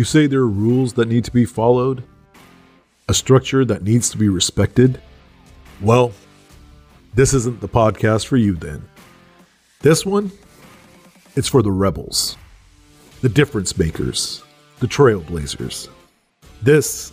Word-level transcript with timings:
You 0.00 0.04
say 0.04 0.26
there 0.26 0.40
are 0.40 0.48
rules 0.48 0.94
that 0.94 1.08
need 1.08 1.24
to 1.24 1.30
be 1.30 1.44
followed? 1.44 2.02
A 3.10 3.12
structure 3.12 3.66
that 3.66 3.82
needs 3.82 4.08
to 4.08 4.16
be 4.16 4.30
respected? 4.30 4.98
Well, 5.82 6.12
this 7.12 7.34
isn't 7.34 7.60
the 7.60 7.68
podcast 7.68 8.24
for 8.24 8.38
you 8.38 8.54
then. 8.54 8.82
This 9.80 10.06
one, 10.06 10.32
it's 11.36 11.48
for 11.48 11.60
the 11.60 11.70
rebels, 11.70 12.38
the 13.20 13.28
difference 13.28 13.76
makers, 13.76 14.42
the 14.78 14.86
trailblazers. 14.86 15.90
This, 16.62 17.12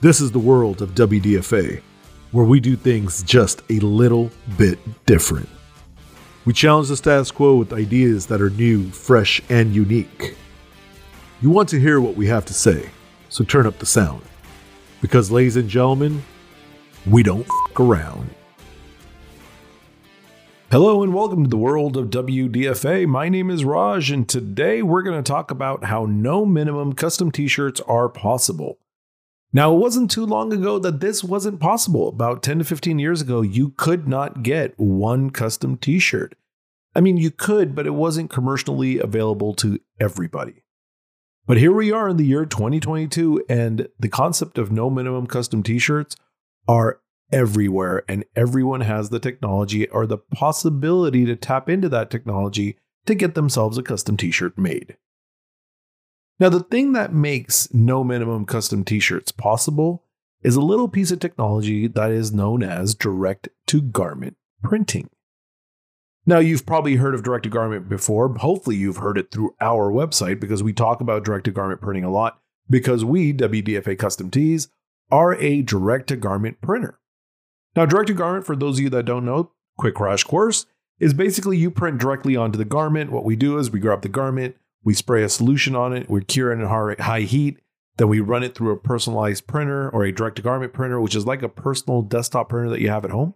this 0.00 0.20
is 0.20 0.30
the 0.30 0.38
world 0.38 0.82
of 0.82 0.94
WDFA, 0.94 1.82
where 2.30 2.46
we 2.46 2.60
do 2.60 2.76
things 2.76 3.24
just 3.24 3.64
a 3.70 3.80
little 3.80 4.30
bit 4.56 4.78
different. 5.04 5.48
We 6.44 6.52
challenge 6.52 6.90
the 6.90 6.96
status 6.96 7.32
quo 7.32 7.56
with 7.56 7.72
ideas 7.72 8.26
that 8.26 8.40
are 8.40 8.50
new, 8.50 8.88
fresh, 8.90 9.42
and 9.50 9.74
unique. 9.74 10.36
You 11.42 11.48
want 11.48 11.70
to 11.70 11.80
hear 11.80 12.02
what 12.02 12.16
we 12.16 12.26
have 12.26 12.44
to 12.46 12.52
say, 12.52 12.90
so 13.30 13.44
turn 13.44 13.66
up 13.66 13.78
the 13.78 13.86
sound. 13.86 14.20
Because, 15.00 15.30
ladies 15.30 15.56
and 15.56 15.70
gentlemen, 15.70 16.22
we 17.06 17.22
don't 17.22 17.46
f 17.70 17.80
around. 17.80 18.28
Hello 20.70 21.02
and 21.02 21.14
welcome 21.14 21.44
to 21.44 21.48
the 21.48 21.56
world 21.56 21.96
of 21.96 22.10
WDFA. 22.10 23.06
My 23.06 23.30
name 23.30 23.48
is 23.48 23.64
Raj, 23.64 24.10
and 24.10 24.28
today 24.28 24.82
we're 24.82 25.00
going 25.00 25.16
to 25.16 25.26
talk 25.26 25.50
about 25.50 25.84
how 25.84 26.04
no 26.04 26.44
minimum 26.44 26.92
custom 26.92 27.32
t 27.32 27.48
shirts 27.48 27.80
are 27.88 28.10
possible. 28.10 28.78
Now, 29.50 29.72
it 29.74 29.78
wasn't 29.78 30.10
too 30.10 30.26
long 30.26 30.52
ago 30.52 30.78
that 30.78 31.00
this 31.00 31.24
wasn't 31.24 31.58
possible. 31.58 32.08
About 32.08 32.42
10 32.42 32.58
to 32.58 32.64
15 32.64 32.98
years 32.98 33.22
ago, 33.22 33.40
you 33.40 33.70
could 33.78 34.06
not 34.06 34.42
get 34.42 34.78
one 34.78 35.30
custom 35.30 35.78
t 35.78 35.98
shirt. 35.98 36.34
I 36.94 37.00
mean, 37.00 37.16
you 37.16 37.30
could, 37.30 37.74
but 37.74 37.86
it 37.86 37.94
wasn't 37.94 38.28
commercially 38.28 38.98
available 38.98 39.54
to 39.54 39.80
everybody. 39.98 40.64
But 41.50 41.58
here 41.58 41.72
we 41.72 41.90
are 41.90 42.08
in 42.08 42.16
the 42.16 42.24
year 42.24 42.46
2022, 42.46 43.44
and 43.48 43.88
the 43.98 44.08
concept 44.08 44.56
of 44.56 44.70
no 44.70 44.88
minimum 44.88 45.26
custom 45.26 45.64
t 45.64 45.80
shirts 45.80 46.14
are 46.68 47.00
everywhere, 47.32 48.04
and 48.08 48.24
everyone 48.36 48.82
has 48.82 49.10
the 49.10 49.18
technology 49.18 49.88
or 49.88 50.06
the 50.06 50.18
possibility 50.18 51.24
to 51.24 51.34
tap 51.34 51.68
into 51.68 51.88
that 51.88 52.08
technology 52.08 52.78
to 53.06 53.16
get 53.16 53.34
themselves 53.34 53.76
a 53.76 53.82
custom 53.82 54.16
t 54.16 54.30
shirt 54.30 54.56
made. 54.56 54.96
Now, 56.38 56.50
the 56.50 56.62
thing 56.62 56.92
that 56.92 57.12
makes 57.12 57.74
no 57.74 58.04
minimum 58.04 58.46
custom 58.46 58.84
t 58.84 59.00
shirts 59.00 59.32
possible 59.32 60.04
is 60.44 60.54
a 60.54 60.60
little 60.60 60.86
piece 60.86 61.10
of 61.10 61.18
technology 61.18 61.88
that 61.88 62.12
is 62.12 62.30
known 62.30 62.62
as 62.62 62.94
direct 62.94 63.48
to 63.66 63.82
garment 63.82 64.36
printing. 64.62 65.10
Now, 66.26 66.38
you've 66.38 66.66
probably 66.66 66.96
heard 66.96 67.14
of 67.14 67.22
direct 67.22 67.44
to 67.44 67.50
garment 67.50 67.88
before. 67.88 68.32
Hopefully, 68.34 68.76
you've 68.76 68.98
heard 68.98 69.18
it 69.18 69.30
through 69.30 69.54
our 69.60 69.90
website 69.90 70.38
because 70.38 70.62
we 70.62 70.72
talk 70.72 71.00
about 71.00 71.24
direct 71.24 71.46
to 71.46 71.50
garment 71.50 71.80
printing 71.80 72.04
a 72.04 72.10
lot 72.10 72.40
because 72.68 73.04
we, 73.04 73.32
WDFA 73.32 73.98
Custom 73.98 74.30
Tees, 74.30 74.68
are 75.10 75.34
a 75.36 75.62
direct 75.62 76.08
to 76.08 76.16
garment 76.16 76.60
printer. 76.60 76.98
Now, 77.74 77.86
direct 77.86 78.08
to 78.08 78.14
garment, 78.14 78.46
for 78.46 78.54
those 78.54 78.78
of 78.78 78.84
you 78.84 78.90
that 78.90 79.06
don't 79.06 79.24
know, 79.24 79.52
quick 79.78 79.94
crash 79.94 80.24
course, 80.24 80.66
is 80.98 81.14
basically 81.14 81.56
you 81.56 81.70
print 81.70 81.98
directly 81.98 82.36
onto 82.36 82.58
the 82.58 82.64
garment. 82.64 83.10
What 83.10 83.24
we 83.24 83.34
do 83.34 83.58
is 83.58 83.70
we 83.70 83.80
grab 83.80 84.02
the 84.02 84.08
garment, 84.08 84.56
we 84.84 84.92
spray 84.92 85.22
a 85.22 85.28
solution 85.28 85.74
on 85.74 85.94
it, 85.94 86.10
we 86.10 86.22
cure 86.22 86.52
it 86.52 86.60
in 86.60 86.98
high 87.00 87.20
heat, 87.22 87.58
then 87.96 88.08
we 88.08 88.20
run 88.20 88.42
it 88.42 88.54
through 88.54 88.72
a 88.72 88.78
personalized 88.78 89.46
printer 89.46 89.88
or 89.88 90.04
a 90.04 90.12
direct 90.12 90.36
to 90.36 90.42
garment 90.42 90.74
printer, 90.74 91.00
which 91.00 91.16
is 91.16 91.26
like 91.26 91.42
a 91.42 91.48
personal 91.48 92.02
desktop 92.02 92.50
printer 92.50 92.70
that 92.70 92.80
you 92.80 92.90
have 92.90 93.04
at 93.04 93.10
home. 93.10 93.34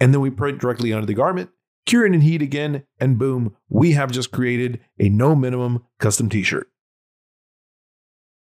And 0.00 0.12
then 0.12 0.20
we 0.20 0.30
print 0.30 0.58
directly 0.58 0.92
onto 0.92 1.06
the 1.06 1.14
garment 1.14 1.50
cure 1.86 2.06
it 2.06 2.14
in 2.14 2.20
heat 2.20 2.42
again, 2.42 2.84
and 2.98 3.18
boom, 3.18 3.56
we 3.68 3.92
have 3.92 4.12
just 4.12 4.30
created 4.30 4.80
a 4.98 5.08
no 5.08 5.34
minimum 5.34 5.84
custom 5.98 6.28
t-shirt. 6.28 6.68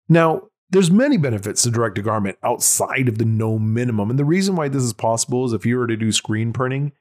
Now, 0.09 0.43
there's 0.69 0.91
many 0.91 1.17
benefits 1.17 1.61
to 1.63 1.71
direct 1.71 1.95
to 1.95 2.01
garment 2.01 2.37
outside 2.43 3.07
of 3.07 3.19
the 3.19 3.25
no 3.25 3.59
minimum. 3.59 4.09
And 4.09 4.17
the 4.17 4.25
reason 4.25 4.55
why 4.55 4.69
this 4.69 4.83
is 4.83 4.93
possible 4.93 5.45
is 5.45 5.53
if 5.53 5.65
you 5.65 5.77
were 5.77 5.87
to 5.87 5.95
do 5.95 6.11
screen 6.11 6.51
printing, 6.51 6.93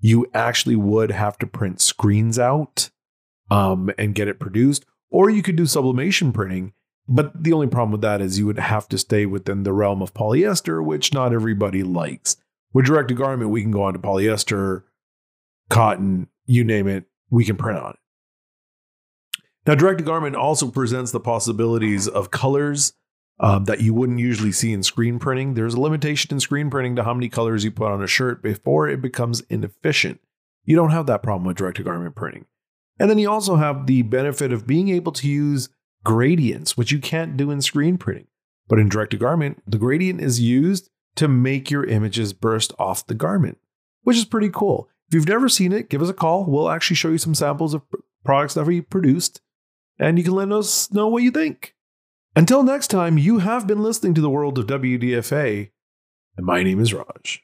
you 0.00 0.26
actually 0.32 0.76
would 0.76 1.10
have 1.10 1.38
to 1.38 1.46
print 1.46 1.80
screens 1.80 2.38
out 2.38 2.90
um, 3.50 3.90
and 3.98 4.14
get 4.14 4.28
it 4.28 4.40
produced, 4.40 4.86
or 5.10 5.28
you 5.28 5.42
could 5.42 5.56
do 5.56 5.66
sublimation 5.66 6.32
printing. 6.32 6.72
But 7.06 7.42
the 7.42 7.52
only 7.52 7.66
problem 7.66 7.92
with 7.92 8.02
that 8.02 8.20
is 8.20 8.38
you 8.38 8.46
would 8.46 8.58
have 8.58 8.88
to 8.88 8.98
stay 8.98 9.26
within 9.26 9.62
the 9.62 9.72
realm 9.72 10.02
of 10.02 10.14
polyester, 10.14 10.84
which 10.84 11.12
not 11.12 11.32
everybody 11.32 11.82
likes. 11.82 12.36
With 12.72 12.86
direct 12.86 13.08
to 13.08 13.14
garment, 13.14 13.50
we 13.50 13.62
can 13.62 13.70
go 13.70 13.82
on 13.82 13.94
to 13.94 13.98
polyester, 13.98 14.84
cotton, 15.68 16.28
you 16.46 16.64
name 16.64 16.88
it, 16.88 17.04
we 17.30 17.44
can 17.44 17.56
print 17.56 17.78
on 17.78 17.90
it. 17.90 17.96
Now, 19.66 19.74
direct 19.74 19.98
to 19.98 20.04
garment 20.04 20.34
also 20.34 20.70
presents 20.70 21.12
the 21.12 21.20
possibilities 21.20 22.08
of 22.08 22.30
colors 22.30 22.94
um, 23.40 23.64
that 23.64 23.80
you 23.80 23.92
wouldn't 23.94 24.18
usually 24.18 24.52
see 24.52 24.72
in 24.72 24.82
screen 24.82 25.18
printing. 25.18 25.54
There's 25.54 25.74
a 25.74 25.80
limitation 25.80 26.32
in 26.32 26.40
screen 26.40 26.70
printing 26.70 26.96
to 26.96 27.04
how 27.04 27.14
many 27.14 27.28
colors 27.28 27.64
you 27.64 27.70
put 27.70 27.92
on 27.92 28.02
a 28.02 28.06
shirt 28.06 28.42
before 28.42 28.88
it 28.88 29.02
becomes 29.02 29.42
inefficient. 29.42 30.20
You 30.64 30.74
don't 30.74 30.90
have 30.90 31.06
that 31.06 31.22
problem 31.22 31.44
with 31.44 31.56
direct 31.56 31.76
to 31.76 31.82
garment 31.82 32.14
printing. 32.14 32.46
And 32.98 33.08
then 33.08 33.18
you 33.18 33.30
also 33.30 33.56
have 33.56 33.86
the 33.86 34.02
benefit 34.02 34.52
of 34.52 34.66
being 34.66 34.88
able 34.88 35.12
to 35.12 35.28
use 35.28 35.68
gradients, 36.04 36.76
which 36.76 36.90
you 36.90 36.98
can't 36.98 37.36
do 37.36 37.50
in 37.50 37.62
screen 37.62 37.96
printing. 37.96 38.26
But 38.68 38.78
in 38.78 38.88
direct 38.88 39.12
to 39.12 39.16
garment, 39.16 39.62
the 39.66 39.78
gradient 39.78 40.20
is 40.20 40.40
used 40.40 40.90
to 41.16 41.28
make 41.28 41.70
your 41.70 41.84
images 41.84 42.32
burst 42.32 42.72
off 42.78 43.06
the 43.06 43.14
garment, 43.14 43.58
which 44.02 44.16
is 44.16 44.24
pretty 44.24 44.50
cool. 44.50 44.88
If 45.08 45.14
you've 45.14 45.28
never 45.28 45.48
seen 45.48 45.72
it, 45.72 45.88
give 45.88 46.02
us 46.02 46.10
a 46.10 46.14
call. 46.14 46.44
We'll 46.44 46.70
actually 46.70 46.96
show 46.96 47.08
you 47.08 47.18
some 47.18 47.34
samples 47.34 47.74
of 47.74 47.82
products 48.24 48.54
that 48.54 48.66
we 48.66 48.80
produced, 48.80 49.40
and 49.98 50.18
you 50.18 50.24
can 50.24 50.34
let 50.34 50.52
us 50.52 50.92
know 50.92 51.08
what 51.08 51.22
you 51.22 51.30
think. 51.30 51.74
Until 52.36 52.62
next 52.62 52.88
time, 52.88 53.16
you 53.16 53.38
have 53.38 53.66
been 53.66 53.82
listening 53.82 54.14
to 54.14 54.20
the 54.20 54.30
world 54.30 54.58
of 54.58 54.66
WDFA, 54.66 55.70
and 56.36 56.46
my 56.46 56.62
name 56.62 56.78
is 56.78 56.92
Raj. 56.92 57.42